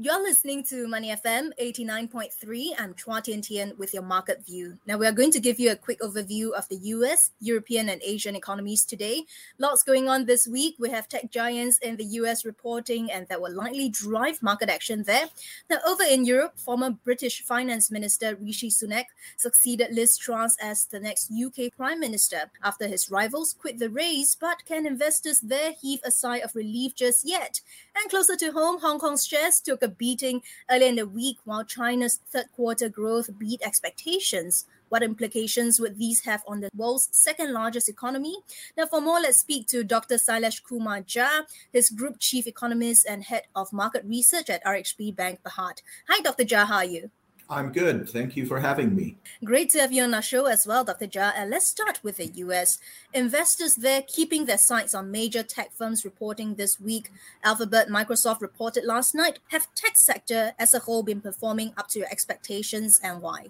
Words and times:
You're 0.00 0.22
listening 0.22 0.62
to 0.66 0.86
Money 0.86 1.10
FM 1.10 1.50
89.3. 1.60 2.70
I'm 2.78 2.94
Chua 2.94 3.20
Tian 3.20 3.42
Tian 3.42 3.72
with 3.78 3.92
your 3.92 4.04
market 4.04 4.46
view. 4.46 4.78
Now, 4.86 4.96
we 4.96 5.08
are 5.08 5.12
going 5.12 5.32
to 5.32 5.40
give 5.40 5.58
you 5.58 5.72
a 5.72 5.74
quick 5.74 5.98
overview 5.98 6.52
of 6.52 6.68
the 6.68 6.76
US, 6.94 7.32
European, 7.40 7.88
and 7.88 8.00
Asian 8.04 8.36
economies 8.36 8.84
today. 8.84 9.24
Lots 9.58 9.82
going 9.82 10.08
on 10.08 10.24
this 10.24 10.46
week. 10.46 10.76
We 10.78 10.88
have 10.90 11.08
tech 11.08 11.32
giants 11.32 11.78
in 11.78 11.96
the 11.96 12.04
US 12.04 12.44
reporting, 12.44 13.10
and 13.10 13.26
that 13.26 13.40
will 13.40 13.52
likely 13.52 13.88
drive 13.88 14.40
market 14.40 14.68
action 14.68 15.02
there. 15.02 15.26
Now, 15.68 15.78
over 15.84 16.04
in 16.04 16.24
Europe, 16.24 16.60
former 16.60 16.90
British 16.90 17.42
Finance 17.42 17.90
Minister 17.90 18.36
Rishi 18.36 18.70
Sunak 18.70 19.06
succeeded 19.36 19.92
Liz 19.92 20.16
Truss 20.16 20.56
as 20.60 20.84
the 20.84 21.00
next 21.00 21.32
UK 21.32 21.72
Prime 21.76 21.98
Minister 21.98 22.52
after 22.62 22.86
his 22.86 23.10
rivals 23.10 23.52
quit 23.52 23.80
the 23.80 23.90
race. 23.90 24.36
But 24.40 24.64
can 24.64 24.86
investors 24.86 25.40
there 25.40 25.72
heave 25.72 26.02
a 26.04 26.12
sigh 26.12 26.38
of 26.38 26.54
relief 26.54 26.94
just 26.94 27.26
yet? 27.26 27.62
And 28.00 28.08
closer 28.08 28.36
to 28.36 28.52
home, 28.52 28.78
Hong 28.78 29.00
Kong's 29.00 29.26
shares 29.26 29.60
took 29.60 29.82
a 29.82 29.87
beating 29.88 30.42
earlier 30.70 30.88
in 30.88 30.96
the 30.96 31.06
week 31.06 31.38
while 31.44 31.64
China's 31.64 32.20
third 32.30 32.46
quarter 32.54 32.88
growth 32.88 33.30
beat 33.38 33.60
expectations. 33.62 34.66
What 34.88 35.02
implications 35.02 35.78
would 35.80 35.98
these 35.98 36.24
have 36.24 36.42
on 36.46 36.60
the 36.60 36.70
world's 36.74 37.10
second 37.12 37.52
largest 37.52 37.88
economy? 37.88 38.36
Now, 38.76 38.86
for 38.86 39.00
more, 39.00 39.20
let's 39.20 39.38
speak 39.38 39.66
to 39.68 39.84
Dr. 39.84 40.16
Sailesh 40.16 40.62
Kumar 40.62 41.02
Jha, 41.02 41.42
his 41.72 41.90
group 41.90 42.18
chief 42.18 42.46
economist 42.46 43.06
and 43.06 43.24
head 43.24 43.42
of 43.54 43.72
market 43.72 44.04
research 44.06 44.48
at 44.48 44.64
RHB 44.64 45.14
Bank 45.14 45.40
Berhad. 45.42 45.82
Hi, 46.08 46.22
Dr. 46.22 46.44
Jha, 46.44 46.66
how 46.66 46.76
are 46.76 46.84
you? 46.84 47.10
I'm 47.50 47.72
good. 47.72 48.08
Thank 48.10 48.36
you 48.36 48.44
for 48.44 48.60
having 48.60 48.94
me. 48.94 49.16
Great 49.42 49.70
to 49.70 49.80
have 49.80 49.90
you 49.90 50.02
on 50.02 50.12
our 50.12 50.20
show 50.20 50.44
as 50.46 50.66
well, 50.66 50.84
Dr. 50.84 51.06
Jha. 51.06 51.32
And 51.34 51.50
let's 51.50 51.66
start 51.66 51.98
with 52.02 52.18
the 52.18 52.26
US. 52.26 52.78
Investors 53.14 53.76
there 53.76 54.02
keeping 54.02 54.44
their 54.44 54.58
sights 54.58 54.94
on 54.94 55.10
major 55.10 55.42
tech 55.42 55.72
firms 55.72 56.04
reporting 56.04 56.56
this 56.56 56.78
week. 56.78 57.10
Alphabet, 57.42 57.88
Microsoft 57.88 58.42
reported 58.42 58.84
last 58.84 59.14
night. 59.14 59.38
Have 59.48 59.74
tech 59.74 59.96
sector 59.96 60.52
as 60.58 60.74
a 60.74 60.80
whole 60.80 61.02
been 61.02 61.22
performing 61.22 61.72
up 61.78 61.88
to 61.88 62.00
your 62.00 62.08
expectations 62.10 63.00
and 63.02 63.22
why? 63.22 63.46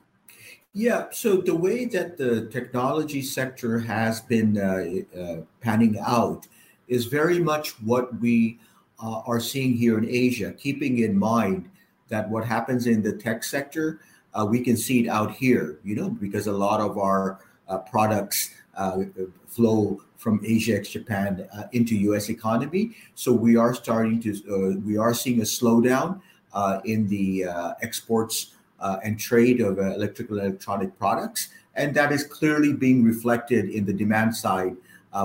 Yeah, 0.75 1.07
so 1.11 1.39
the 1.39 1.57
way 1.57 1.87
that 1.87 2.19
the 2.19 2.47
technology 2.53 3.23
sector 3.23 3.81
has 3.81 4.21
been 4.21 4.59
uh, 4.59 5.19
uh, 5.19 5.37
panning 5.61 5.99
out 5.99 6.47
is 6.87 7.07
very 7.07 7.41
much 7.41 7.71
what 7.83 8.21
we 8.21 8.61
uh, 9.03 9.23
are 9.27 9.41
seeing 9.41 9.75
here 9.75 9.99
in 9.99 10.09
Asia, 10.09 10.53
keeping 10.53 10.99
in 10.99 11.19
mind 11.19 11.69
that 12.09 12.29
what 12.29 12.45
happens 12.45 12.87
in 12.87 13.03
the 13.03 13.13
tech 13.13 13.45
sector, 13.45 14.01
uh, 14.35 14.45
we 14.45 14.61
can 14.61 14.77
see 14.77 15.05
it 15.05 15.09
out 15.09 15.33
here, 15.33 15.79
you 15.85 15.95
know, 15.95 16.11
because 16.11 16.47
a 16.47 16.53
lot 16.53 16.81
of 16.81 16.99
our 16.99 17.41
uh, 17.69 17.79
products 17.79 18.55
uh, 18.77 19.03
flow 19.47 20.01
from 20.17 20.41
Asia 20.45 20.77
ex 20.77 20.89
Japan 20.89 21.47
uh, 21.57 21.65
into 21.73 21.97
U.S. 21.97 22.29
economy. 22.29 22.97
So 23.15 23.33
we 23.33 23.57
are 23.57 23.75
starting 23.75 24.21
to, 24.23 24.31
uh, 24.31 24.81
we 24.81 24.97
are 24.97 25.15
seeing 25.15 25.41
a 25.41 25.45
slowdown 25.45 26.21
uh, 26.53 26.81
in 26.85 27.09
the 27.09 27.45
exports 27.83 28.55
and 28.81 29.19
trade 29.19 29.61
of 29.61 29.79
electrical 29.79 30.39
electronic 30.39 30.99
products, 30.99 31.49
and 31.75 31.95
that 31.95 32.13
is 32.13 32.25
clearly 32.25 32.73
being 32.73 33.05
reflected 33.05 33.69
in 33.69 33.85
the 33.85 33.93
demand 33.93 34.35
side, 34.35 34.77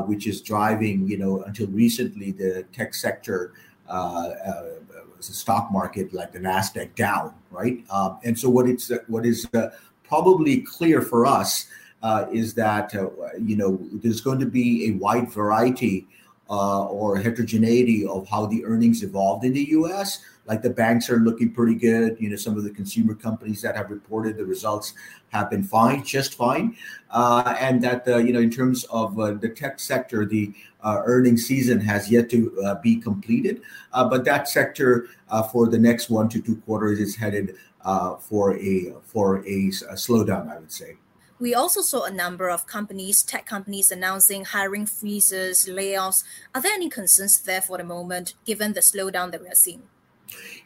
which 0.05 0.27
is 0.27 0.41
driving, 0.41 1.07
you 1.07 1.17
know, 1.17 1.43
until 1.43 1.67
recently 1.67 2.31
the 2.31 2.65
tech 2.73 2.93
sector 2.93 3.53
stock 5.19 5.71
market 5.71 6.13
like 6.13 6.31
the 6.31 6.39
Nasdaq 6.39 6.95
down, 6.95 7.33
right? 7.51 7.83
Um, 7.89 8.19
and 8.23 8.37
so 8.37 8.49
what 8.49 8.67
it's 8.67 8.91
what 9.07 9.25
is 9.25 9.47
uh, 9.53 9.69
probably 10.03 10.61
clear 10.61 11.01
for 11.01 11.25
us 11.25 11.67
uh, 12.01 12.25
is 12.31 12.53
that 12.55 12.93
uh, 12.95 13.09
you 13.39 13.55
know 13.55 13.79
there's 13.93 14.21
going 14.21 14.39
to 14.39 14.45
be 14.45 14.89
a 14.89 14.91
wide 14.91 15.31
variety 15.31 16.07
uh, 16.49 16.85
or 16.85 17.17
heterogeneity 17.17 18.05
of 18.05 18.27
how 18.27 18.45
the 18.45 18.63
earnings 18.65 19.03
evolved 19.03 19.45
in 19.45 19.53
the 19.53 19.63
U.S. 19.69 20.19
Like 20.45 20.61
the 20.61 20.69
banks 20.69 21.09
are 21.09 21.17
looking 21.17 21.51
pretty 21.51 21.75
good. 21.75 22.17
You 22.19 22.29
know, 22.29 22.35
some 22.35 22.57
of 22.57 22.63
the 22.63 22.69
consumer 22.69 23.15
companies 23.15 23.61
that 23.61 23.75
have 23.75 23.89
reported 23.89 24.37
the 24.37 24.45
results 24.45 24.93
have 25.29 25.49
been 25.49 25.63
fine, 25.63 26.03
just 26.03 26.35
fine. 26.35 26.75
Uh, 27.09 27.55
and 27.59 27.81
that 27.83 28.07
uh, 28.07 28.17
you 28.17 28.33
know, 28.33 28.39
in 28.39 28.49
terms 28.49 28.83
of 28.85 29.17
uh, 29.19 29.31
the 29.31 29.49
tech 29.49 29.79
sector, 29.79 30.25
the 30.25 30.53
uh, 30.83 31.01
earnings 31.05 31.45
season 31.45 31.79
has 31.79 32.11
yet 32.11 32.29
to 32.29 32.61
uh, 32.65 32.75
be 32.75 32.97
completed. 32.97 33.61
Uh, 33.93 34.07
but 34.07 34.25
that 34.25 34.47
sector 34.47 35.07
for 35.51 35.67
the 35.67 35.79
next 35.79 36.09
one 36.09 36.29
to 36.29 36.41
two 36.41 36.57
quarters 36.57 36.99
is 36.99 37.15
headed 37.15 37.55
for 38.19 38.57
a 38.57 38.93
for 39.03 39.37
a, 39.39 39.67
a 39.89 39.95
slowdown, 39.95 40.51
I 40.51 40.59
would 40.59 40.71
say. 40.71 40.97
We 41.39 41.53
also 41.53 41.81
saw 41.81 42.05
a 42.05 42.11
number 42.11 42.49
of 42.49 42.67
companies, 42.67 43.21
tech 43.21 43.45
companies, 43.45 43.91
announcing 43.91 44.45
hiring 44.45 44.85
freezes, 44.85 45.67
layoffs. 45.67 46.23
Are 46.55 46.61
there 46.61 46.71
any 46.71 46.89
concerns 46.89 47.41
there 47.41 47.61
for 47.61 47.77
the 47.77 47.83
moment, 47.83 48.35
given 48.45 48.71
the 48.71 48.79
slowdown 48.79 49.31
that 49.31 49.41
we 49.41 49.47
are 49.47 49.55
seeing? 49.55 49.83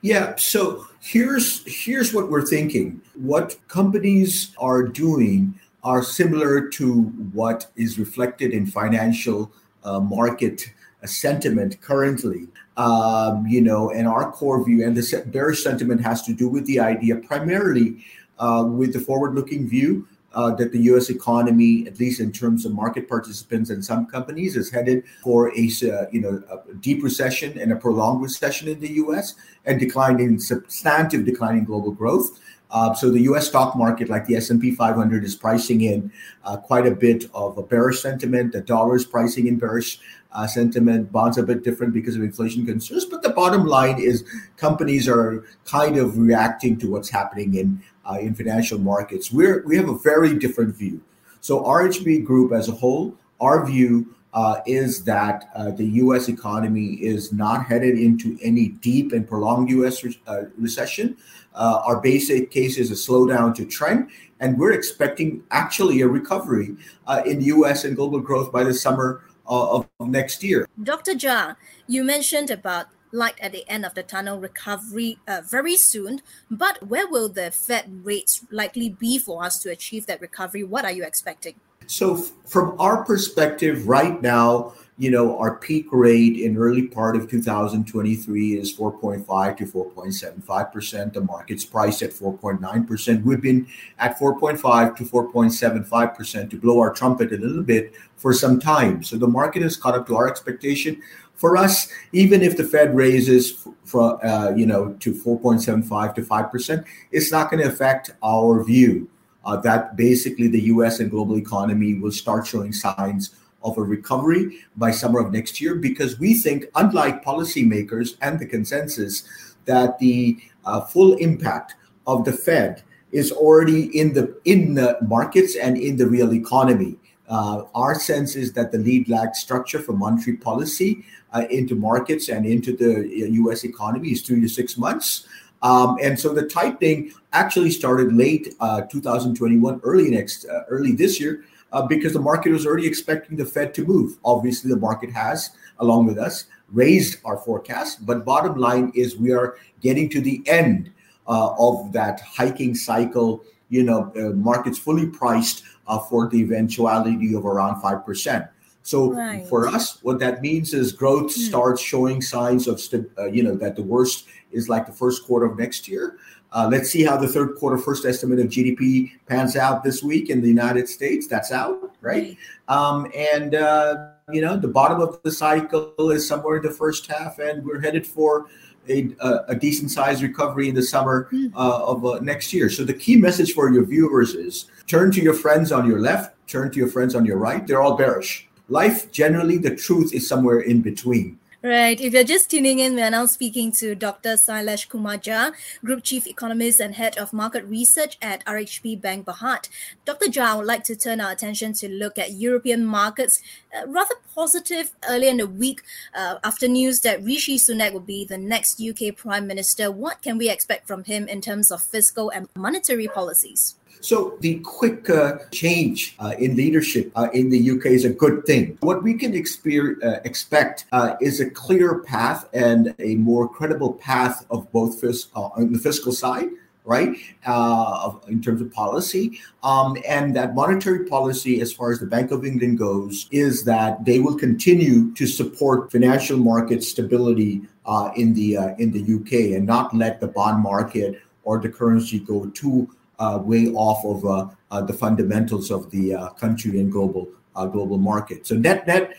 Yeah, 0.01 0.35
so 0.35 0.85
here's 1.01 1.63
here's 1.65 2.13
what 2.13 2.29
we're 2.29 2.45
thinking. 2.45 3.01
What 3.15 3.57
companies 3.67 4.55
are 4.59 4.83
doing 4.83 5.59
are 5.83 6.03
similar 6.03 6.67
to 6.69 7.03
what 7.33 7.67
is 7.75 7.97
reflected 7.97 8.51
in 8.51 8.67
financial 8.67 9.51
uh, 9.83 9.99
market 9.99 10.71
uh, 11.03 11.07
sentiment 11.07 11.81
currently. 11.81 12.47
Um, 12.75 13.47
you 13.47 13.61
know, 13.61 13.89
and 13.89 14.07
our 14.07 14.31
core 14.31 14.63
view 14.63 14.85
and 14.85 14.95
the 14.95 15.23
bearish 15.27 15.63
sentiment 15.63 16.01
has 16.01 16.21
to 16.23 16.33
do 16.33 16.47
with 16.47 16.65
the 16.67 16.79
idea 16.79 17.15
primarily 17.15 18.05
uh, 18.37 18.63
with 18.67 18.93
the 18.93 18.99
forward-looking 18.99 19.67
view 19.67 20.07
uh, 20.37 20.51
that 20.51 20.71
the 20.71 20.79
U.S. 20.91 21.09
economy, 21.09 21.87
at 21.87 21.99
least 21.99 22.19
in 22.19 22.31
terms 22.31 22.63
of 22.63 22.71
market 22.71 23.09
participants 23.09 23.71
and 23.71 23.83
some 23.83 24.05
companies, 24.05 24.55
is 24.55 24.69
headed 24.69 25.03
for 25.23 25.49
a 25.49 25.63
uh, 25.91 26.05
you 26.11 26.21
know 26.21 26.43
a 26.51 26.73
deep 26.75 27.03
recession 27.03 27.57
and 27.57 27.71
a 27.71 27.75
prolonged 27.75 28.21
recession 28.21 28.67
in 28.67 28.79
the 28.79 28.93
U.S. 29.03 29.33
and 29.65 29.79
declining 29.79 30.39
substantive 30.39 31.25
declining 31.25 31.65
global 31.65 31.91
growth. 31.91 32.39
Uh, 32.69 32.93
so 32.93 33.09
the 33.09 33.21
U.S. 33.21 33.47
stock 33.47 33.75
market, 33.75 34.09
like 34.09 34.25
the 34.25 34.35
S&P 34.35 34.75
500, 34.75 35.23
is 35.23 35.35
pricing 35.35 35.81
in 35.81 36.11
uh, 36.43 36.57
quite 36.57 36.85
a 36.85 36.91
bit 36.91 37.25
of 37.33 37.57
a 37.57 37.63
bearish 37.63 38.01
sentiment. 38.01 38.51
The 38.51 38.61
dollar 38.61 38.97
is 38.97 39.05
pricing 39.05 39.47
in 39.47 39.57
bearish 39.57 39.99
uh, 40.33 40.45
sentiment. 40.45 41.11
Bonds 41.11 41.37
a 41.37 41.43
bit 41.43 41.63
different 41.63 41.93
because 41.93 42.15
of 42.15 42.21
inflation 42.21 42.65
concerns. 42.65 43.05
But 43.05 43.23
the 43.23 43.29
bottom 43.29 43.65
line 43.65 43.99
is 43.99 44.25
companies 44.57 45.07
are 45.07 45.45
kind 45.65 45.97
of 45.97 46.17
reacting 46.17 46.77
to 46.79 46.91
what's 46.91 47.09
happening 47.09 47.55
in 47.55 47.81
uh, 48.09 48.17
in 48.19 48.33
financial 48.33 48.79
markets. 48.79 49.31
We're 49.31 49.63
we 49.65 49.77
have 49.77 49.89
a 49.89 49.97
very 49.97 50.37
different 50.37 50.75
view. 50.75 51.01
So 51.41 51.63
RHB 51.63 52.25
Group 52.25 52.51
as 52.51 52.67
a 52.69 52.71
whole, 52.71 53.15
our 53.39 53.65
view 53.65 54.15
uh, 54.33 54.61
is 54.65 55.03
that 55.03 55.49
uh, 55.55 55.71
the 55.71 55.85
U.S. 56.03 56.29
economy 56.29 56.93
is 56.95 57.31
not 57.31 57.65
headed 57.65 57.97
into 57.97 58.37
any 58.41 58.69
deep 58.69 59.11
and 59.11 59.27
prolonged 59.27 59.69
U.S. 59.69 60.03
Re- 60.03 60.19
uh, 60.27 60.43
recession. 60.57 61.17
Uh, 61.55 61.81
our 61.85 61.99
basic 62.01 62.51
case 62.51 62.77
is 62.77 62.91
a 62.91 62.93
slowdown 62.93 63.55
to 63.55 63.65
trend, 63.65 64.09
and 64.39 64.59
we're 64.59 64.73
expecting 64.73 65.43
actually 65.51 66.01
a 66.01 66.07
recovery 66.07 66.75
uh, 67.07 67.23
in 67.25 67.41
U.S. 67.41 67.83
and 67.83 67.95
global 67.95 68.19
growth 68.19 68.51
by 68.51 68.63
the 68.63 68.73
summer 68.73 69.23
of 69.47 69.87
next 70.01 70.43
year. 70.43 70.67
Dr. 70.83 71.13
Jha, 71.13 71.55
you 71.87 72.03
mentioned 72.03 72.51
about 72.51 72.87
light 73.11 73.35
at 73.39 73.51
the 73.51 73.67
end 73.69 73.85
of 73.85 73.93
the 73.93 74.03
tunnel 74.03 74.39
recovery 74.39 75.19
uh, 75.27 75.41
very 75.45 75.77
soon. 75.77 76.21
But 76.49 76.87
where 76.87 77.07
will 77.07 77.29
the 77.29 77.51
Fed 77.51 78.05
rates 78.05 78.45
likely 78.51 78.89
be 78.89 79.17
for 79.17 79.43
us 79.43 79.59
to 79.59 79.71
achieve 79.71 80.05
that 80.07 80.21
recovery? 80.21 80.63
What 80.63 80.85
are 80.85 80.91
you 80.91 81.03
expecting? 81.03 81.55
So, 81.87 82.17
f- 82.17 82.31
from 82.45 82.75
our 82.79 83.05
perspective, 83.05 83.87
right 83.87 84.21
now, 84.21 84.73
you 84.97 85.11
know, 85.11 85.37
our 85.37 85.55
peak 85.55 85.85
rate 85.91 86.37
in 86.37 86.57
early 86.57 86.87
part 86.87 87.15
of 87.15 87.29
2023 87.29 88.59
is 88.59 88.75
4.5 88.75 89.57
to 89.57 89.65
4.75 89.65 90.71
percent. 90.73 91.13
The 91.13 91.21
market's 91.21 91.63
priced 91.63 92.01
at 92.01 92.11
4.9 92.11 92.87
percent. 92.87 93.23
We've 93.23 93.41
been 93.41 93.67
at 93.99 94.19
4.5 94.19 94.95
to 94.97 95.03
4.75 95.03 96.15
percent 96.15 96.49
to 96.51 96.57
blow 96.57 96.79
our 96.79 96.91
trumpet 96.91 97.31
a 97.31 97.37
little 97.37 97.63
bit 97.63 97.93
for 98.17 98.33
some 98.33 98.59
time. 98.59 99.03
So 99.03 99.17
the 99.17 99.27
market 99.27 99.61
has 99.61 99.77
caught 99.77 99.93
up 99.93 100.07
to 100.07 100.15
our 100.17 100.27
expectation 100.27 101.01
for 101.37 101.55
us, 101.55 101.87
even 102.11 102.41
if 102.41 102.57
the 102.57 102.63
Fed 102.63 102.95
raises 102.95 103.65
from 103.85 104.19
uh, 104.23 104.51
you 104.55 104.65
know 104.65 104.93
to 104.99 105.13
4.75 105.13 106.15
to 106.15 106.23
5 106.23 106.51
percent, 106.51 106.85
it's 107.11 107.31
not 107.31 107.49
going 107.49 107.63
to 107.63 107.69
affect 107.69 108.11
our 108.21 108.63
view 108.63 109.09
uh, 109.45 109.55
that 109.57 109.95
basically 109.95 110.47
the 110.49 110.61
U.S. 110.73 110.99
and 110.99 111.09
global 111.09 111.37
economy 111.37 111.93
will 111.93 112.11
start 112.11 112.45
showing 112.45 112.73
signs 112.73 113.35
of 113.63 113.77
a 113.77 113.81
recovery 113.81 114.59
by 114.75 114.91
summer 114.91 115.19
of 115.19 115.31
next 115.31 115.61
year 115.61 115.75
because 115.75 116.19
we 116.19 116.33
think, 116.33 116.65
unlike 116.75 117.23
policymakers 117.23 118.17
and 118.21 118.39
the 118.39 118.45
consensus, 118.45 119.23
that 119.65 119.97
the 119.99 120.37
uh, 120.65 120.81
full 120.81 121.15
impact 121.15 121.75
of 122.05 122.25
the 122.25 122.33
Fed 122.33 122.83
is 123.11 123.31
already 123.31 123.97
in 123.97 124.13
the 124.13 124.35
in 124.43 124.73
the 124.73 124.97
markets 125.01 125.55
and 125.55 125.77
in 125.77 125.97
the 125.97 126.07
real 126.07 126.33
economy. 126.33 126.97
Uh, 127.27 127.63
our 127.75 127.93
sense 127.95 128.35
is 128.35 128.53
that 128.53 128.71
the 128.71 128.77
lead 128.77 129.09
lag 129.09 129.35
structure 129.35 129.79
for 129.79 129.93
monetary 129.93 130.37
policy 130.37 131.03
uh, 131.33 131.45
into 131.49 131.75
markets 131.75 132.29
and 132.29 132.45
into 132.45 132.75
the 132.75 133.07
U.S. 133.31 133.65
Uh, 133.65 133.67
economy 133.67 134.11
is 134.11 134.21
three 134.21 134.39
to 134.41 134.47
six 134.47 134.77
months. 134.77 135.27
Um, 135.61 135.97
and 136.01 136.19
so 136.19 136.33
the 136.33 136.47
tightening 136.47 137.11
actually 137.33 137.71
started 137.71 138.13
late 138.13 138.55
uh, 138.59 138.81
2021, 138.81 139.81
early 139.83 140.09
next, 140.11 140.45
early 140.69 140.93
this 140.93 141.19
year, 141.19 141.43
because 141.89 142.13
the 142.13 142.19
market 142.19 142.51
was 142.51 142.65
already 142.65 142.87
expecting 142.87 143.37
the 143.37 143.45
Fed 143.45 143.73
to 143.73 143.85
move. 143.85 144.17
Obviously, 144.23 144.69
the 144.69 144.77
market 144.77 145.11
has, 145.11 145.51
along 145.79 146.05
with 146.05 146.17
us, 146.17 146.45
raised 146.71 147.19
our 147.25 147.37
forecast. 147.37 148.05
But 148.05 148.25
bottom 148.25 148.57
line 148.57 148.91
is, 148.95 149.17
we 149.17 149.31
are 149.31 149.57
getting 149.81 150.09
to 150.09 150.21
the 150.21 150.43
end 150.45 150.91
uh, 151.27 151.55
of 151.57 151.91
that 151.93 152.21
hiking 152.21 152.75
cycle. 152.75 153.43
You 153.69 153.83
know, 153.83 154.13
uh, 154.15 154.33
markets 154.35 154.77
fully 154.77 155.07
priced 155.07 155.63
uh, 155.87 155.99
for 155.99 156.27
the 156.29 156.37
eventuality 156.39 157.33
of 157.33 157.45
around 157.45 157.81
five 157.81 158.05
percent. 158.05 158.45
So 158.87 159.11
right. 159.11 159.45
for 159.47 159.67
us, 159.67 160.01
what 160.01 160.19
that 160.19 160.41
means 160.41 160.73
is 160.73 160.93
growth 160.93 161.35
hmm. 161.35 161.41
starts 161.41 161.81
showing 161.81 162.21
signs 162.21 162.69
of, 162.69 162.81
uh, 163.17 163.25
you 163.25 163.43
know, 163.43 163.53
that 163.55 163.75
the 163.75 163.83
worst 163.83 164.27
is 164.53 164.69
like 164.69 164.85
the 164.85 164.93
first 164.93 165.25
quarter 165.25 165.45
of 165.45 165.57
next 165.57 165.89
year. 165.89 166.17
Uh, 166.53 166.69
let's 166.71 166.89
see 166.89 167.03
how 167.03 167.17
the 167.17 167.27
third 167.27 167.55
quarter 167.55 167.77
first 167.77 168.05
estimate 168.05 168.39
of 168.39 168.47
GDP 168.47 169.11
pans 169.25 169.57
out 169.57 169.83
this 169.83 170.01
week 170.01 170.29
in 170.29 170.41
the 170.41 170.47
United 170.47 170.87
States. 170.87 171.27
That's 171.27 171.51
out, 171.51 171.91
right? 171.99 172.37
Um, 172.69 173.11
and 173.13 173.55
uh, 173.55 174.11
you 174.31 174.39
know, 174.39 174.55
the 174.55 174.69
bottom 174.69 175.01
of 175.01 175.21
the 175.23 175.31
cycle 175.31 176.11
is 176.11 176.25
somewhere 176.25 176.57
in 176.57 176.63
the 176.63 176.71
first 176.71 177.07
half, 177.07 177.39
and 177.39 177.65
we're 177.65 177.81
headed 177.81 178.07
for 178.07 178.47
a, 178.89 179.45
a 179.49 179.55
decent 179.55 179.91
sized 179.91 180.21
recovery 180.21 180.69
in 180.69 180.75
the 180.75 180.83
summer 180.83 181.27
hmm. 181.29 181.47
uh, 181.55 181.85
of 181.85 182.05
uh, 182.05 182.19
next 182.21 182.53
year. 182.53 182.69
So 182.69 182.83
the 182.83 182.93
key 182.93 183.17
message 183.17 183.53
for 183.53 183.71
your 183.71 183.85
viewers 183.85 184.35
is: 184.35 184.65
turn 184.87 185.11
to 185.11 185.21
your 185.21 185.33
friends 185.33 185.71
on 185.71 185.87
your 185.87 185.99
left, 185.99 186.35
turn 186.47 186.71
to 186.71 186.77
your 186.77 186.87
friends 186.87 187.15
on 187.15 187.25
your 187.25 187.37
right. 187.37 187.65
They're 187.65 187.81
all 187.81 187.97
bearish. 187.97 188.47
Life 188.69 189.11
generally, 189.11 189.57
the 189.57 189.75
truth 189.75 190.13
is 190.13 190.27
somewhere 190.27 190.59
in 190.59 190.81
between. 190.81 191.39
Right. 191.67 191.99
If 191.99 192.13
you're 192.13 192.23
just 192.23 192.49
tuning 192.49 192.79
in, 192.79 192.95
we 192.95 193.01
are 193.01 193.09
now 193.09 193.25
speaking 193.25 193.73
to 193.73 193.93
Dr. 193.93 194.35
Sailesh 194.35 194.87
Kumar 194.87 195.17
Jha, 195.17 195.51
Group 195.83 196.01
Chief 196.01 196.25
Economist 196.25 196.79
and 196.79 196.95
Head 196.95 197.17
of 197.17 197.33
Market 197.33 197.65
Research 197.65 198.17
at 198.21 198.45
RHB 198.45 199.01
Bank 199.01 199.25
Berhad. 199.25 199.67
Dr. 200.05 200.27
Jha, 200.27 200.45
I 200.45 200.55
would 200.55 200.65
like 200.65 200.85
to 200.85 200.95
turn 200.95 201.19
our 201.19 201.29
attention 201.29 201.73
to 201.73 201.89
look 201.89 202.17
at 202.17 202.31
European 202.31 202.85
markets. 202.85 203.41
Uh, 203.75 203.85
rather 203.85 204.15
positive 204.33 204.93
earlier 205.09 205.29
in 205.29 205.37
the 205.37 205.47
week 205.47 205.81
uh, 206.15 206.35
after 206.41 206.69
news 206.69 207.01
that 207.01 207.21
Rishi 207.21 207.57
Sunak 207.57 207.91
will 207.91 207.99
be 207.99 208.23
the 208.23 208.37
next 208.37 208.81
UK 208.81 209.13
Prime 209.17 209.45
Minister. 209.45 209.91
What 209.91 210.21
can 210.21 210.37
we 210.37 210.49
expect 210.49 210.87
from 210.87 211.03
him 211.03 211.27
in 211.27 211.41
terms 211.41 211.69
of 211.69 211.83
fiscal 211.83 212.29
and 212.29 212.47
monetary 212.55 213.09
policies? 213.09 213.75
So 214.01 214.37
the 214.41 214.59
quick 214.59 215.09
uh, 215.09 215.39
change 215.51 216.15
uh, 216.19 216.33
in 216.39 216.55
leadership 216.55 217.11
uh, 217.15 217.29
in 217.33 217.49
the 217.49 217.71
UK 217.71 217.87
is 217.87 218.05
a 218.05 218.09
good 218.09 218.45
thing. 218.45 218.77
What 218.81 219.03
we 219.03 219.15
can 219.15 219.31
uh, 219.33 220.09
expect 220.23 220.85
uh, 220.91 221.15
is 221.21 221.39
a 221.39 221.49
clear 221.49 221.99
path 221.99 222.47
and 222.53 222.95
a 222.99 223.15
more 223.15 223.49
credible 223.49 223.93
path 223.93 224.45
of 224.49 224.71
both 224.71 225.01
fis- 225.01 225.27
uh, 225.35 225.49
on 225.57 225.73
the 225.73 225.79
fiscal 225.79 226.11
side 226.11 226.49
right, 226.87 227.17
uh, 227.45 228.13
in 228.29 228.41
terms 228.41 228.61
of 228.61 228.71
policy. 228.71 229.39
Um, 229.61 229.97
and 230.07 230.35
that 230.37 230.55
monetary 230.55 231.05
policy, 231.05 231.59
as 231.59 231.71
far 231.71 231.91
as 231.91 231.99
the 231.99 232.05
Bank 232.05 232.31
of 232.31 232.45
England 232.45 232.79
goes, 232.79 233.27
is 233.29 233.65
that 233.65 234.05
they 234.05 234.19
will 234.19 234.37
continue 234.37 235.13
to 235.15 235.27
support 235.27 235.91
financial 235.91 236.37
market 236.37 236.83
stability 236.83 237.61
uh, 237.85 238.11
in 238.15 238.33
the 238.33 238.57
uh, 238.57 238.75
in 238.77 238.91
the 238.91 239.01
UK 239.01 239.55
and 239.57 239.65
not 239.65 239.93
let 239.93 240.19
the 240.19 240.27
bond 240.27 240.63
market 240.63 241.21
or 241.43 241.59
the 241.59 241.69
currency 241.69 242.19
go 242.19 242.49
too 242.49 242.89
Uh, 243.19 243.39
way 243.43 243.65
off 243.69 244.05
of 244.05 244.23
uh, 244.25 244.47
uh, 244.69 244.79
the 244.79 244.93
fundamentals 244.93 245.71
of 245.71 245.89
the 245.89 246.13
uh, 246.13 246.29
country 246.33 246.79
and 246.79 246.91
global 246.91 247.27
uh, 247.55 247.65
global 247.65 247.97
market. 247.97 248.45
So 248.45 248.53
net 248.53 248.85
net, 248.85 249.17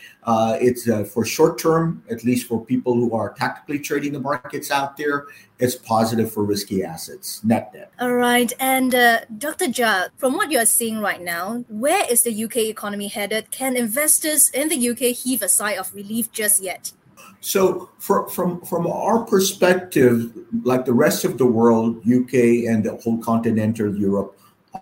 it's 0.61 0.87
for 1.11 1.25
short 1.25 1.59
term, 1.59 2.01
at 2.09 2.23
least 2.23 2.47
for 2.47 2.63
people 2.63 2.93
who 2.93 3.13
are 3.13 3.33
tactically 3.33 3.77
trading 3.77 4.13
the 4.13 4.21
markets 4.21 4.71
out 4.71 4.95
there, 4.95 5.25
it's 5.57 5.75
positive 5.75 6.31
for 6.31 6.45
risky 6.45 6.81
assets. 6.81 7.43
Net 7.43 7.73
net. 7.73 7.91
All 7.99 8.13
right, 8.13 8.53
and 8.57 8.91
Dr. 9.37 9.65
Jha, 9.65 10.11
from 10.15 10.37
what 10.37 10.49
you 10.49 10.59
are 10.59 10.65
seeing 10.65 10.99
right 11.01 11.21
now, 11.21 11.65
where 11.67 12.09
is 12.09 12.23
the 12.23 12.43
UK 12.45 12.71
economy 12.71 13.09
headed? 13.09 13.51
Can 13.51 13.75
investors 13.75 14.49
in 14.51 14.69
the 14.69 14.89
UK 14.91 15.13
heave 15.13 15.41
a 15.41 15.49
sigh 15.49 15.73
of 15.73 15.93
relief 15.93 16.31
just 16.31 16.63
yet? 16.63 16.93
So, 17.41 17.89
for, 17.99 18.27
from 18.29 18.61
from 18.61 18.85
our 18.85 19.23
perspective, 19.23 20.31
like 20.63 20.85
the 20.85 20.93
rest 20.93 21.23
of 21.23 21.37
the 21.37 21.45
world, 21.45 21.99
UK 21.99 22.67
and 22.67 22.83
the 22.83 22.99
whole 23.01 23.17
continental 23.17 23.95
Europe 23.95 24.37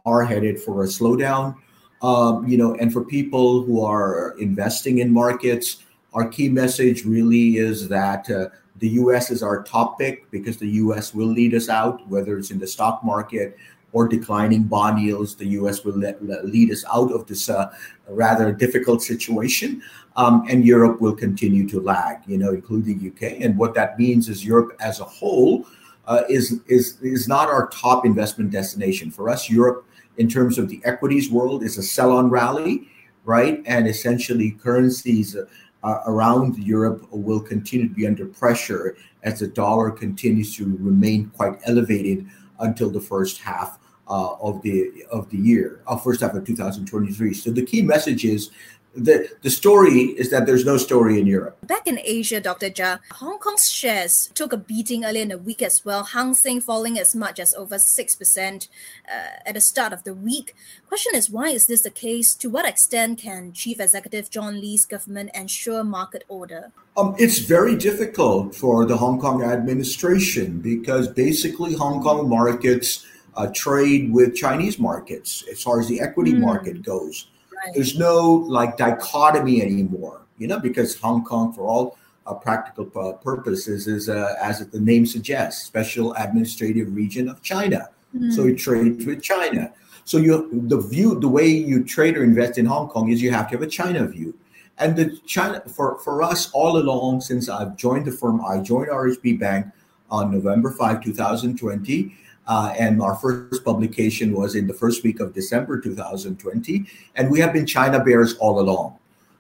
are 0.06 0.24
headed 0.24 0.60
for 0.60 0.84
a 0.84 0.88
slowdown. 0.88 1.56
Um, 2.02 2.48
you 2.48 2.58
know, 2.58 2.76
and 2.76 2.92
for 2.92 3.04
people 3.04 3.64
who 3.64 3.84
are 3.84 4.36
investing 4.40 5.00
in 5.00 5.12
markets, 5.12 5.84
our 6.14 6.28
key 6.28 6.50
message 6.50 7.06
really 7.06 7.58
is 7.58 7.88
that 7.90 8.30
uh, 8.30 8.50
the 8.78 8.90
U.S. 8.90 9.32
is 9.32 9.42
our 9.42 9.64
top 9.64 9.98
pick 10.00 10.30
because 10.30 10.58
the 10.58 10.70
U.S. 10.84 11.14
will 11.14 11.28
lead 11.28 11.54
us 11.54 11.70
out, 11.70 12.08
whether 12.08 12.38
it's 12.38 12.52
in 12.52 12.60
the 12.60 12.68
stock 12.68 13.04
market 13.04 13.58
or 13.98 14.08
declining 14.08 14.64
bond 14.64 15.02
yields. 15.02 15.36
The 15.36 15.48
U.S. 15.60 15.84
will 15.84 15.98
let, 15.98 16.24
lead 16.46 16.70
us 16.72 16.86
out 16.94 17.12
of 17.12 17.26
this 17.26 17.50
uh, 17.50 17.74
rather 18.08 18.52
difficult 18.54 19.02
situation 19.02 19.82
um, 20.18 20.44
and 20.48 20.64
Europe 20.64 21.02
will 21.02 21.16
continue 21.16 21.68
to 21.70 21.80
lag, 21.80 22.18
you 22.28 22.38
know, 22.38 22.52
including 22.52 22.98
UK. 23.12 23.40
And 23.42 23.58
what 23.58 23.74
that 23.74 23.98
means 23.98 24.30
is 24.30 24.46
Europe 24.46 24.76
as 24.80 25.00
a 25.00 25.04
whole 25.04 25.66
uh, 26.06 26.22
is 26.30 26.62
is 26.68 26.98
is 27.02 27.28
not 27.28 27.50
our 27.50 27.70
top 27.70 28.06
investment 28.06 28.52
destination 28.52 29.10
for 29.10 29.30
us. 29.30 29.50
Europe, 29.50 29.86
in 30.18 30.30
terms 30.30 30.58
of 30.58 30.70
the 30.70 30.80
equities 30.86 31.30
world, 31.32 31.64
is 31.64 31.78
a 31.78 31.84
sell-on 31.84 32.30
rally, 32.30 32.88
right? 33.26 33.64
And 33.66 33.88
essentially, 33.88 34.52
currencies. 34.52 35.36
Uh, 35.84 36.02
around 36.08 36.58
Europe 36.58 37.08
will 37.12 37.40
continue 37.40 37.88
to 37.88 37.94
be 37.94 38.08
under 38.08 38.26
pressure 38.26 38.98
as 39.22 39.40
the 39.40 39.48
dollar 39.48 39.92
continues 39.92 40.56
to 40.56 40.66
remain 40.80 41.30
quite 41.38 41.54
elevated 41.66 42.28
until 42.60 42.90
the 42.90 43.00
first 43.00 43.40
half 43.40 43.78
uh, 44.10 44.36
of 44.42 44.62
the 44.62 45.06
of 45.12 45.30
the 45.30 45.38
year, 45.38 45.82
uh, 45.88 45.98
first 45.98 46.22
half 46.22 46.34
of 46.34 46.46
2023. 46.46 47.34
So 47.34 47.52
the 47.52 47.66
key 47.66 47.82
message 47.82 48.26
is 48.26 48.52
the, 48.98 49.30
the 49.44 49.50
story 49.50 50.16
is 50.18 50.32
that 50.32 50.46
there's 50.46 50.66
no 50.66 50.78
story 50.78 51.20
in 51.20 51.28
Europe. 51.28 51.58
Back 51.66 51.88
in 51.88 52.00
Asia, 52.04 52.42
Dr. 52.42 52.70
Jha, 52.70 53.00
Hong 53.14 53.38
Kong's 53.38 53.70
shares 53.70 54.32
took 54.34 54.52
a 54.52 54.58
beating 54.58 55.06
earlier 55.06 55.22
in 55.22 55.30
the 55.30 55.38
week 55.38 55.62
as 55.62 55.86
well. 55.86 56.04
Hang 56.04 56.34
Seng 56.34 56.62
falling 56.62 56.98
as 56.98 57.16
much 57.16 57.40
as 57.40 57.54
over 57.54 57.76
6% 57.76 58.68
uh, 59.08 59.12
at 59.46 59.54
the 59.54 59.62
start 59.62 59.94
of 59.94 60.04
the 60.04 60.14
week. 60.14 60.56
Question 60.88 61.14
is, 61.16 61.30
why 61.30 61.50
is 61.50 61.68
this 61.68 61.84
the 61.84 61.92
case? 61.92 62.34
To 62.36 62.50
what 62.50 62.68
extent 62.68 63.20
can 63.20 63.54
Chief 63.54 63.80
Executive 63.80 64.30
John 64.30 64.60
Lee's 64.60 64.86
government 64.86 65.30
ensure 65.36 65.84
market 65.84 66.24
order? 66.28 66.72
Um, 66.96 67.16
it's 67.20 67.40
very 67.40 67.76
difficult 67.76 68.56
for 68.56 68.86
the 68.86 68.98
Hong 68.98 69.20
Kong 69.20 69.44
administration 69.44 70.60
because 70.60 71.08
basically 71.08 71.76
Hong 71.76 72.02
Kong 72.02 72.28
markets 72.28 73.06
uh, 73.38 73.48
trade 73.54 74.12
with 74.12 74.36
Chinese 74.36 74.80
markets 74.80 75.44
as 75.52 75.62
far 75.62 75.80
as 75.80 75.88
the 75.88 76.02
equity 76.02 76.34
mm. 76.34 76.40
market 76.40 76.82
goes. 76.82 77.28
Right. 77.56 77.74
There's 77.76 77.98
no 77.98 78.24
like 78.26 78.78
dichotomy 78.78 79.62
anymore, 79.62 80.22
you 80.38 80.48
know, 80.48 80.60
because 80.60 80.96
Hong 81.00 81.24
Kong, 81.24 81.54
for 81.54 81.68
all 81.68 81.98
uh, 82.26 82.34
practical 82.34 82.92
uh, 83.00 83.14
purposes, 83.14 83.88
is 83.88 84.10
uh, 84.10 84.36
as 84.42 84.68
the 84.68 84.80
name 84.80 85.06
suggests, 85.06 85.66
special 85.66 86.14
administrative 86.16 86.94
region 86.96 87.30
of 87.30 87.42
China. 87.42 87.90
Mm. 88.16 88.34
So 88.34 88.48
it 88.48 88.58
trades 88.58 89.06
with 89.06 89.22
China. 89.22 89.72
So 90.04 90.18
you 90.18 90.50
the 90.68 90.80
view, 90.80 91.20
the 91.20 91.28
way 91.28 91.48
you 91.48 91.84
trade 91.84 92.18
or 92.18 92.24
invest 92.24 92.58
in 92.58 92.66
Hong 92.66 92.90
Kong 92.90 93.10
is 93.10 93.22
you 93.22 93.32
have 93.32 93.50
to 93.50 93.56
have 93.56 93.62
a 93.62 93.68
China 93.68 94.06
view. 94.08 94.34
And 94.80 94.96
the 94.96 95.18
China 95.26 95.62
for, 95.68 96.00
for 96.00 96.24
us 96.24 96.52
all 96.52 96.78
along 96.78 97.22
since 97.22 97.50
I've 97.50 97.76
joined 97.76 98.06
the 98.06 98.12
firm, 98.12 98.44
I 98.46 98.60
joined 98.60 98.90
RHB 98.90 99.40
Bank 99.40 99.68
on 100.10 100.32
November 100.32 100.72
5, 100.72 101.04
2020. 101.04 102.16
Uh, 102.48 102.74
and 102.78 103.02
our 103.02 103.16
first 103.16 103.64
publication 103.66 104.34
was 104.34 104.56
in 104.56 104.68
the 104.68 104.74
first 104.74 105.04
week 105.04 105.20
of 105.20 105.34
December 105.34 105.80
2020. 105.80 106.86
And 107.16 107.30
we 107.30 107.40
have 107.40 107.52
been 107.52 107.66
China 107.66 108.04
bears 108.04 108.36
all 108.38 108.60
along. 108.60 108.98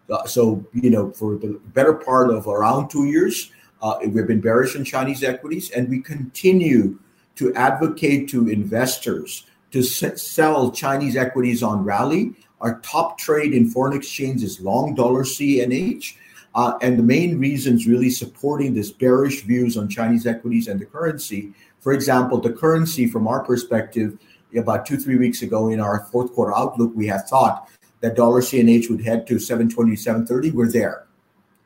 Uh, 0.10 0.26
so, 0.26 0.66
you 0.74 0.90
know, 0.90 1.12
for 1.12 1.36
the 1.36 1.60
better 1.74 1.94
part 1.94 2.30
of 2.30 2.48
around 2.48 2.90
two 2.90 3.06
years, 3.06 3.52
uh, 3.82 3.98
we've 4.06 4.28
been 4.28 4.42
bearish 4.42 4.76
in 4.76 4.84
Chinese 4.84 5.24
equities, 5.24 5.70
and 5.72 5.90
we 5.90 6.02
continue 6.02 6.98
to 7.36 7.54
advocate 7.54 8.28
to 8.30 8.50
investors 8.50 9.46
to 9.72 9.80
s- 9.80 10.22
sell 10.22 10.72
Chinese 10.72 11.16
equities 11.16 11.62
on 11.62 11.84
rally. 11.84 12.34
Our 12.62 12.80
top 12.80 13.18
trade 13.18 13.54
in 13.54 13.70
foreign 13.70 13.96
exchange 13.96 14.44
is 14.44 14.60
long 14.60 14.96
dollar 14.96 15.24
CNH. 15.24 16.16
Uh, 16.56 16.78
and 16.82 16.98
the 16.98 17.04
main 17.04 17.38
reasons 17.38 17.86
really 17.86 18.10
supporting 18.10 18.74
this 18.74 18.92
bearish 18.92 19.44
views 19.44 19.78
on 19.78 19.88
Chinese 19.88 20.26
equities 20.26 20.68
and 20.68 20.80
the 20.80 20.86
currency 20.86 21.54
for 21.88 21.94
example, 21.94 22.42
the 22.42 22.52
currency, 22.52 23.08
from 23.08 23.30
our 23.30 23.42
perspective, 23.42 24.20
about 24.54 24.86
two, 24.86 24.98
three 24.98 25.16
weeks 25.16 25.42
ago 25.42 25.70
in 25.70 25.80
our 25.80 26.02
fourth 26.12 26.34
quarter 26.34 26.54
outlook, 26.54 26.92
we 26.94 27.08
had 27.08 27.26
thought 27.30 27.70
that 28.02 28.14
dollar 28.14 28.42
CNH 28.42 28.90
would 28.90 29.00
head 29.00 29.26
to 29.28 29.40
720, 29.40 29.96
730. 29.96 30.52
We're 30.52 30.70
there. 30.70 31.08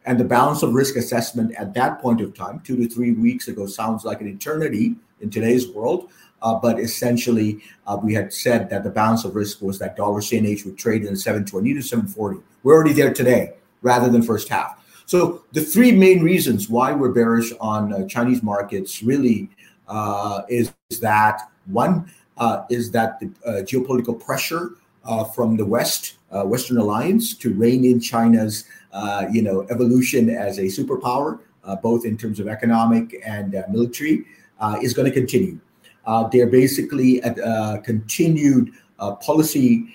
And 0.06 0.20
the 0.20 0.24
balance 0.24 0.62
of 0.62 0.76
risk 0.76 0.96
assessment 0.96 1.56
at 1.56 1.74
that 1.74 2.00
point 2.04 2.22
of 2.22 2.36
time, 2.36 2.60
two 2.60 2.78
to 2.78 2.88
three 2.88 3.14
weeks 3.14 3.48
ago, 3.48 3.66
sounds 3.66 4.06
like 4.06 4.22
an 4.22 4.28
eternity 4.28 4.94
in 5.22 5.32
today's 5.32 5.68
world. 5.70 6.12
Uh, 6.44 6.54
but 6.54 6.80
essentially, 6.80 7.60
uh, 7.88 7.98
we 8.00 8.14
had 8.14 8.32
said 8.32 8.70
that 8.70 8.84
the 8.84 8.92
balance 8.92 9.26
of 9.26 9.36
risk 9.36 9.60
was 9.60 9.80
that 9.80 9.96
dollar 9.96 10.22
CNH 10.22 10.66
would 10.66 10.78
trade 10.78 11.04
in 11.04 11.16
720 11.16 11.74
to 11.74 11.82
740. 11.82 12.42
We're 12.62 12.76
already 12.76 12.94
there 12.94 13.12
today 13.12 13.54
rather 13.82 14.08
than 14.08 14.22
first 14.22 14.50
half. 14.50 14.78
So 15.08 15.44
the 15.52 15.62
three 15.62 15.92
main 15.92 16.22
reasons 16.22 16.70
why 16.70 16.94
we're 16.94 17.12
bearish 17.12 17.52
on 17.60 17.92
uh, 17.92 18.08
Chinese 18.08 18.44
markets 18.44 19.02
really 19.02 19.50
Uh, 19.92 20.44
is 20.48 20.74
that 21.02 21.52
one 21.66 22.10
uh, 22.38 22.64
is 22.70 22.92
that 22.92 23.20
the 23.20 23.28
uh, 23.46 23.62
geopolitical 23.62 24.18
pressure 24.18 24.72
uh, 25.04 25.26
from 25.26 25.58
the 25.58 25.66
West, 25.66 26.16
uh, 26.32 26.44
Western 26.44 26.78
alliance, 26.78 27.36
to 27.36 27.54
rein 27.54 27.84
in 27.84 28.00
China's 28.00 28.64
uh, 28.94 29.26
you 29.32 29.42
know 29.42 29.68
evolution 29.70 30.30
as 30.30 30.60
a 30.60 30.64
superpower, 30.64 31.40
uh, 31.66 31.76
both 31.76 32.06
in 32.06 32.18
terms 32.18 32.40
of 32.40 32.48
economic 32.48 33.22
and 33.26 33.52
military, 33.70 34.26
is 34.82 34.94
going 34.94 35.12
to 35.12 35.14
continue. 35.14 35.60
they're 36.32 36.48
basically 36.48 37.22
at 37.24 37.36
continued 37.84 38.72
policy 39.22 39.94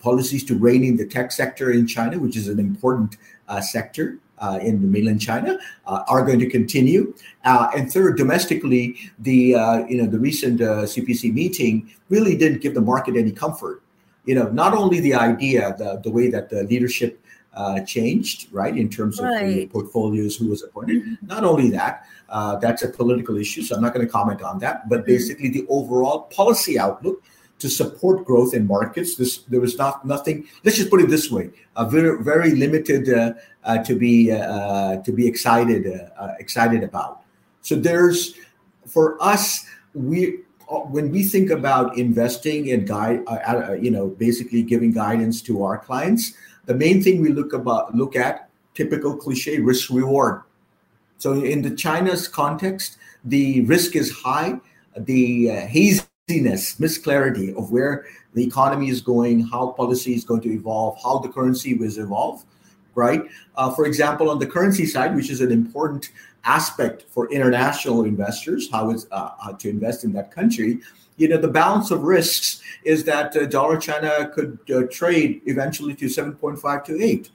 policies 0.00 0.44
to 0.44 0.54
rein 0.56 0.84
in 0.84 0.96
the 0.96 1.06
tech 1.06 1.32
sector 1.32 1.72
in 1.72 1.84
China, 1.86 2.16
which 2.18 2.36
is 2.36 2.46
an 2.46 2.60
important 2.60 3.16
sector 3.60 4.18
uh, 4.38 4.58
in 4.62 4.80
the 4.82 4.86
mainland 4.86 5.20
China 5.20 5.58
uh, 5.86 6.04
are 6.08 6.24
going 6.24 6.38
to 6.38 6.48
continue. 6.48 7.14
Uh, 7.44 7.68
and 7.76 7.92
third, 7.92 8.16
domestically, 8.16 8.96
the 9.18 9.54
uh, 9.54 9.86
you 9.86 10.02
know 10.02 10.08
the 10.08 10.18
recent 10.18 10.60
CPC 10.60 11.30
uh, 11.30 11.32
meeting 11.32 11.90
really 12.08 12.36
didn't 12.36 12.60
give 12.60 12.74
the 12.74 12.80
market 12.80 13.16
any 13.16 13.32
comfort. 13.32 13.82
You 14.24 14.34
know, 14.34 14.48
not 14.48 14.74
only 14.74 15.00
the 15.00 15.14
idea, 15.14 15.74
the 15.78 16.00
the 16.02 16.10
way 16.10 16.28
that 16.30 16.50
the 16.50 16.64
leadership 16.64 17.22
uh, 17.54 17.80
changed, 17.80 18.48
right, 18.52 18.76
in 18.76 18.90
terms 18.90 19.18
of 19.18 19.26
right. 19.26 19.46
the 19.46 19.66
portfolios 19.68 20.36
who 20.36 20.48
was 20.48 20.62
appointed. 20.62 21.02
Mm-hmm. 21.02 21.26
Not 21.26 21.44
only 21.44 21.70
that, 21.70 22.06
that's 22.60 22.82
a 22.82 22.88
political 22.88 23.36
issue, 23.36 23.62
so 23.62 23.76
I'm 23.76 23.82
not 23.82 23.94
going 23.94 24.04
to 24.04 24.12
comment 24.12 24.42
on 24.42 24.58
that. 24.58 24.88
But 24.88 25.00
mm-hmm. 25.00 25.06
basically, 25.06 25.48
the 25.48 25.66
overall 25.68 26.22
policy 26.22 26.78
outlook 26.78 27.22
to 27.58 27.68
support 27.68 28.24
growth 28.24 28.54
in 28.54 28.66
markets. 28.66 29.16
This 29.16 29.38
there 29.48 29.60
was 29.60 29.78
not 29.78 30.04
nothing. 30.04 30.46
Let's 30.64 30.76
just 30.76 30.90
put 30.90 31.00
it 31.00 31.08
this 31.08 31.30
way: 31.30 31.50
a 31.76 31.88
very 31.88 32.22
very 32.22 32.52
limited 32.52 33.08
uh, 33.08 33.34
uh, 33.64 33.78
to 33.84 33.94
be 33.94 34.32
uh, 34.32 35.02
to 35.02 35.12
be 35.12 35.26
excited 35.26 35.86
uh, 35.86 36.22
uh, 36.22 36.34
excited 36.38 36.82
about. 36.82 37.22
So 37.62 37.74
there's 37.76 38.34
for 38.86 39.20
us 39.22 39.66
we 39.94 40.40
when 40.68 41.10
we 41.10 41.22
think 41.22 41.50
about 41.50 41.96
investing 41.96 42.70
and 42.72 42.86
guide 42.86 43.22
uh, 43.28 43.72
you 43.74 43.90
know 43.90 44.08
basically 44.08 44.62
giving 44.62 44.92
guidance 44.92 45.40
to 45.42 45.62
our 45.62 45.78
clients 45.78 46.34
the 46.66 46.74
main 46.74 47.02
thing 47.02 47.20
we 47.20 47.28
look 47.28 47.52
about 47.52 47.94
look 47.94 48.16
at 48.16 48.48
typical 48.74 49.16
cliche 49.16 49.60
risk 49.60 49.90
reward 49.90 50.42
so 51.18 51.34
in 51.44 51.62
the 51.62 51.70
china's 51.70 52.26
context 52.26 52.98
the 53.24 53.60
risk 53.62 53.94
is 53.94 54.10
high 54.10 54.58
the 54.96 55.50
uh, 55.50 55.66
hazy 55.66 56.02
haziness, 56.28 56.80
misclarity 56.80 57.54
of 57.54 57.70
where 57.70 58.04
the 58.34 58.44
economy 58.44 58.88
is 58.88 59.00
going, 59.00 59.40
how 59.46 59.68
policy 59.68 60.12
is 60.12 60.24
going 60.24 60.40
to 60.40 60.52
evolve, 60.52 60.98
how 61.00 61.18
the 61.18 61.28
currency 61.28 61.74
will 61.74 61.86
evolve, 61.98 62.44
right? 62.96 63.22
Uh, 63.54 63.72
for 63.72 63.86
example, 63.86 64.28
on 64.28 64.40
the 64.40 64.46
currency 64.46 64.86
side, 64.86 65.14
which 65.14 65.30
is 65.30 65.40
an 65.40 65.52
important 65.52 66.10
aspect 66.42 67.04
for 67.10 67.30
international 67.30 68.04
investors, 68.04 68.68
how 68.72 68.90
is 68.90 69.06
uh, 69.12 69.30
how 69.40 69.52
to 69.52 69.68
invest 69.68 70.02
in 70.02 70.12
that 70.12 70.32
country. 70.32 70.80
You 71.16 71.28
know, 71.28 71.36
the 71.36 71.48
balance 71.48 71.92
of 71.92 72.02
risks 72.02 72.60
is 72.84 73.04
that 73.04 73.36
uh, 73.36 73.46
dollar 73.46 73.78
China 73.78 74.28
could 74.34 74.58
uh, 74.74 74.82
trade 74.90 75.42
eventually 75.46 75.94
to 75.94 76.06
7.5 76.06 76.84
to 76.86 77.02
8, 77.02 77.30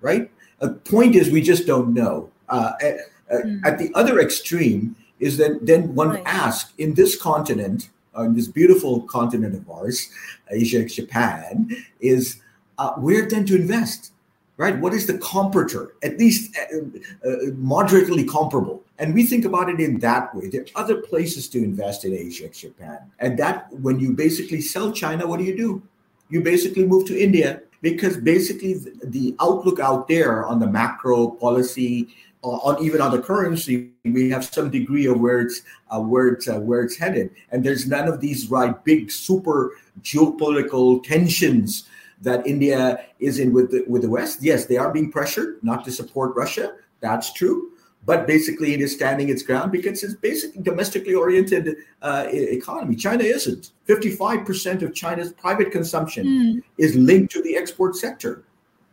right? 0.00 0.30
The 0.58 0.70
point 0.70 1.14
is, 1.14 1.30
we 1.30 1.40
just 1.40 1.66
don't 1.66 1.94
know. 1.94 2.30
At, 2.50 2.98
mm. 3.30 3.60
at, 3.64 3.78
the 3.78 3.92
other 3.94 4.18
extreme 4.18 4.96
is 5.20 5.36
that 5.38 5.64
then 5.64 5.94
one 5.94 6.10
right. 6.10 6.22
asks 6.26 6.72
in 6.78 6.94
this 6.94 7.20
continent, 7.20 7.90
on 8.14 8.34
this 8.34 8.48
beautiful 8.48 9.02
continent 9.02 9.54
of 9.54 9.68
ours, 9.70 10.08
Asia, 10.50 10.84
Japan, 10.84 11.70
is 12.00 12.40
uh, 12.78 12.92
where 12.94 13.28
then 13.28 13.44
to 13.46 13.56
invest, 13.56 14.12
right? 14.56 14.78
What 14.78 14.94
is 14.94 15.06
the 15.06 15.14
comparator, 15.14 15.90
at 16.02 16.18
least 16.18 16.56
uh, 16.56 17.28
uh, 17.28 17.36
moderately 17.56 18.24
comparable? 18.24 18.82
And 18.98 19.14
we 19.14 19.24
think 19.24 19.44
about 19.44 19.68
it 19.68 19.80
in 19.80 19.98
that 20.00 20.34
way. 20.34 20.48
There 20.48 20.62
are 20.62 20.82
other 20.82 20.96
places 20.96 21.48
to 21.50 21.58
invest 21.58 22.04
in 22.04 22.14
Asia, 22.14 22.48
Japan. 22.48 22.98
And 23.18 23.38
that, 23.38 23.72
when 23.72 23.98
you 23.98 24.12
basically 24.12 24.60
sell 24.60 24.92
China, 24.92 25.26
what 25.26 25.38
do 25.38 25.44
you 25.44 25.56
do? 25.56 25.82
You 26.30 26.40
basically 26.40 26.86
move 26.86 27.06
to 27.06 27.20
India 27.20 27.62
because 27.82 28.16
basically 28.16 28.74
the 29.02 29.34
outlook 29.40 29.78
out 29.78 30.08
there 30.08 30.46
on 30.46 30.58
the 30.58 30.66
macro 30.66 31.28
policy 31.28 32.08
on 32.44 32.84
even 32.84 33.00
on 33.00 33.10
the 33.10 33.20
currency, 33.20 33.90
we 34.04 34.30
have 34.30 34.44
some 34.44 34.70
degree 34.70 35.06
of 35.06 35.18
where 35.18 35.40
it's 35.40 35.62
uh, 35.90 36.00
where 36.00 36.28
it's 36.28 36.46
uh, 36.46 36.60
where 36.60 36.82
it's 36.82 36.96
headed, 36.96 37.30
and 37.50 37.64
there's 37.64 37.86
none 37.86 38.06
of 38.06 38.20
these 38.20 38.50
right 38.50 38.84
big 38.84 39.10
super 39.10 39.72
geopolitical 40.02 41.02
tensions 41.02 41.88
that 42.20 42.46
India 42.46 43.04
is 43.18 43.38
in 43.38 43.52
with 43.52 43.70
the, 43.70 43.84
with 43.88 44.02
the 44.02 44.08
West. 44.08 44.42
Yes, 44.42 44.66
they 44.66 44.76
are 44.76 44.92
being 44.92 45.10
pressured 45.10 45.58
not 45.62 45.84
to 45.84 45.90
support 45.90 46.36
Russia. 46.36 46.74
That's 47.00 47.32
true, 47.32 47.72
but 48.06 48.26
basically 48.26 48.72
it 48.72 48.80
is 48.80 48.92
standing 48.92 49.28
its 49.28 49.42
ground 49.42 49.72
because 49.72 50.02
it's 50.04 50.14
basically 50.14 50.62
domestically 50.62 51.14
oriented 51.14 51.76
uh, 52.02 52.26
economy. 52.30 52.94
China 52.96 53.24
isn't. 53.24 53.72
Fifty-five 53.84 54.46
percent 54.46 54.82
of 54.82 54.94
China's 54.94 55.32
private 55.32 55.72
consumption 55.72 56.26
mm. 56.26 56.62
is 56.78 56.94
linked 56.94 57.32
to 57.32 57.42
the 57.42 57.56
export 57.56 57.96
sector. 57.96 58.44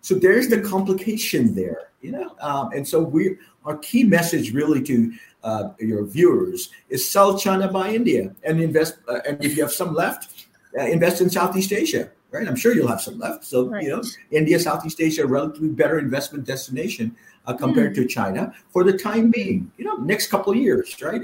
So 0.02 0.16
there's 0.16 0.48
the 0.48 0.60
complication 0.60 1.54
there, 1.54 1.91
you 2.02 2.12
know. 2.12 2.36
Um, 2.40 2.72
and 2.74 2.88
so 2.88 3.00
we, 3.00 3.38
our 3.66 3.78
key 3.78 4.04
message 4.04 4.54
really 4.54 4.82
to 4.84 5.14
uh, 5.44 5.70
your 5.80 6.06
viewers 6.06 6.70
is 6.90 7.10
sell 7.10 7.38
China, 7.38 7.72
buy 7.72 7.90
India, 7.94 8.34
and 8.44 8.62
invest. 8.62 8.98
Uh, 9.08 9.20
and 9.28 9.44
if 9.44 9.56
you 9.56 9.64
have 9.64 9.72
some 9.72 9.94
left, 9.94 10.48
uh, 10.78 10.84
invest 10.84 11.22
in 11.22 11.30
Southeast 11.30 11.72
Asia. 11.72 12.10
Right, 12.32 12.48
I'm 12.48 12.56
sure 12.56 12.74
you'll 12.74 12.88
have 12.88 13.02
some 13.02 13.20
left. 13.20 13.44
So 13.44 13.68
right. 13.68 13.84
you 13.84 13.90
know, 13.90 14.02
India, 14.32 14.58
Southeast 14.58 15.02
Asia, 15.02 15.28
relatively 15.28 15.68
better 15.68 16.00
investment 16.00 16.46
destination 16.46 17.14
uh, 17.46 17.54
compared 17.54 17.92
mm. 17.92 17.96
to 17.96 18.06
China 18.06 18.54
for 18.70 18.86
the 18.86 18.98
time 18.98 19.32
being. 19.32 19.70
You 19.78 19.84
know, 19.84 19.96
next 19.98 20.28
couple 20.28 20.54
of 20.54 20.58
years, 20.58 20.96
right? 21.02 21.22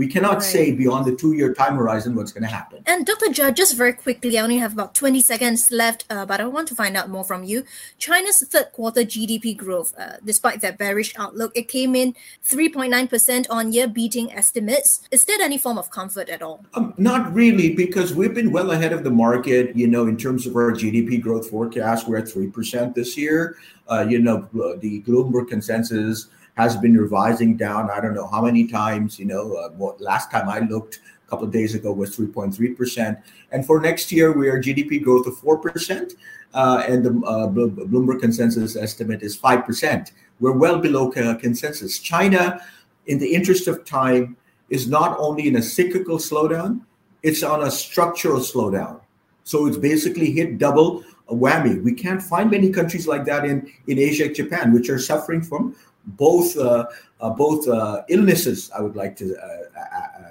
We 0.00 0.06
cannot 0.06 0.36
right. 0.36 0.42
say 0.42 0.72
beyond 0.72 1.04
the 1.04 1.14
two 1.14 1.34
year 1.34 1.52
time 1.52 1.76
horizon 1.76 2.14
what's 2.14 2.32
going 2.32 2.44
to 2.44 2.48
happen. 2.48 2.82
And 2.86 3.04
Dr. 3.04 3.26
Jha, 3.26 3.54
just 3.54 3.76
very 3.76 3.92
quickly, 3.92 4.38
I 4.38 4.42
only 4.42 4.56
have 4.56 4.72
about 4.72 4.94
20 4.94 5.20
seconds 5.20 5.70
left, 5.70 6.06
uh, 6.08 6.24
but 6.24 6.40
I 6.40 6.46
want 6.46 6.68
to 6.68 6.74
find 6.74 6.96
out 6.96 7.10
more 7.10 7.22
from 7.22 7.44
you. 7.44 7.64
China's 7.98 8.42
third 8.48 8.72
quarter 8.72 9.02
GDP 9.02 9.54
growth, 9.54 9.92
uh, 9.98 10.16
despite 10.24 10.62
that 10.62 10.78
bearish 10.78 11.12
outlook, 11.18 11.52
it 11.54 11.68
came 11.68 11.94
in 11.94 12.14
3.9% 12.42 13.46
on 13.50 13.74
year, 13.74 13.88
beating 13.88 14.32
estimates. 14.32 15.02
Is 15.10 15.26
there 15.26 15.36
any 15.42 15.58
form 15.58 15.76
of 15.76 15.90
comfort 15.90 16.30
at 16.30 16.40
all? 16.40 16.64
Um, 16.72 16.94
not 16.96 17.34
really, 17.34 17.74
because 17.74 18.14
we've 18.14 18.32
been 18.32 18.52
well 18.52 18.70
ahead 18.70 18.94
of 18.94 19.04
the 19.04 19.10
market, 19.10 19.76
you 19.76 19.86
know, 19.86 20.06
in 20.06 20.16
terms 20.16 20.46
of 20.46 20.56
our 20.56 20.72
GDP 20.72 21.20
growth 21.20 21.50
forecast. 21.50 22.08
We're 22.08 22.16
at 22.16 22.24
3% 22.24 22.94
this 22.94 23.18
year. 23.18 23.58
Uh, 23.86 24.06
you 24.08 24.18
know, 24.18 24.48
the 24.80 25.02
Bloomberg 25.02 25.48
consensus 25.48 26.28
has 26.56 26.76
been 26.76 26.96
revising 26.96 27.56
down. 27.56 27.90
I 27.90 28.00
don't 28.00 28.14
know 28.14 28.26
how 28.26 28.42
many 28.42 28.66
times. 28.66 29.18
You 29.18 29.26
know, 29.26 29.54
uh, 29.54 29.70
what 29.70 30.00
last 30.00 30.30
time 30.30 30.48
I 30.48 30.60
looked 30.60 31.00
a 31.26 31.30
couple 31.30 31.46
of 31.46 31.52
days 31.52 31.74
ago 31.74 31.92
was 31.92 32.16
3.3 32.16 32.76
percent, 32.76 33.18
and 33.52 33.64
for 33.64 33.80
next 33.80 34.12
year 34.12 34.32
we 34.32 34.48
are 34.48 34.60
GDP 34.60 35.02
growth 35.02 35.26
of 35.26 35.36
four 35.38 35.58
percent, 35.58 36.14
uh, 36.54 36.84
and 36.86 37.04
the 37.04 37.10
uh, 37.26 37.48
Bloomberg 37.48 38.20
consensus 38.20 38.76
estimate 38.76 39.22
is 39.22 39.36
five 39.36 39.64
percent. 39.64 40.12
We're 40.40 40.52
well 40.52 40.78
below 40.78 41.10
consensus. 41.10 41.98
China, 41.98 42.60
in 43.06 43.18
the 43.18 43.34
interest 43.34 43.68
of 43.68 43.84
time, 43.84 44.36
is 44.70 44.88
not 44.88 45.18
only 45.18 45.48
in 45.48 45.56
a 45.56 45.62
cyclical 45.62 46.18
slowdown; 46.18 46.80
it's 47.22 47.42
on 47.42 47.62
a 47.62 47.70
structural 47.70 48.40
slowdown. 48.40 49.00
So 49.44 49.66
it's 49.66 49.76
basically 49.76 50.30
hit 50.30 50.58
double 50.58 51.02
whammy. 51.28 51.82
We 51.82 51.92
can't 51.92 52.22
find 52.22 52.50
many 52.50 52.70
countries 52.70 53.06
like 53.06 53.24
that 53.24 53.44
in, 53.44 53.72
in 53.86 53.98
Asia, 53.98 54.32
Japan, 54.32 54.72
which 54.72 54.88
are 54.88 54.98
suffering 54.98 55.42
from 55.42 55.76
both 56.04 56.56
uh, 56.56 56.86
uh, 57.20 57.30
both 57.30 57.68
uh, 57.68 58.02
illnesses. 58.08 58.70
I 58.76 58.80
would 58.82 58.96
like 58.96 59.16
to 59.16 59.36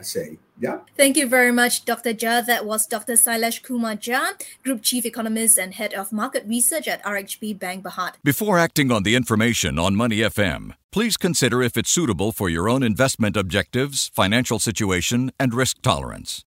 say. 0.01 0.37
Yeah. 0.61 0.79
Thank 0.97 1.15
you 1.15 1.27
very 1.27 1.51
much, 1.51 1.85
Dr. 1.85 2.13
Jha. 2.13 2.45
That 2.45 2.65
was 2.65 2.85
Dr. 2.85 3.13
Sailesh 3.13 3.63
Kumar 3.63 3.95
Jha, 3.95 4.41
Group 4.63 4.81
Chief 4.81 5.05
Economist 5.05 5.57
and 5.57 5.73
Head 5.73 5.93
of 5.93 6.11
Market 6.11 6.45
Research 6.47 6.87
at 6.87 7.03
RHB 7.03 7.59
Bank 7.59 7.83
Berhad. 7.83 8.13
Before 8.23 8.57
acting 8.57 8.91
on 8.91 9.03
the 9.03 9.15
information 9.15 9.79
on 9.79 9.95
Money 9.95 10.17
FM, 10.17 10.73
please 10.91 11.15
consider 11.15 11.61
if 11.61 11.77
it's 11.77 11.89
suitable 11.89 12.33
for 12.33 12.49
your 12.49 12.67
own 12.67 12.83
investment 12.83 13.37
objectives, 13.37 14.11
financial 14.13 14.59
situation, 14.59 15.31
and 15.39 15.53
risk 15.53 15.81
tolerance. 15.81 16.43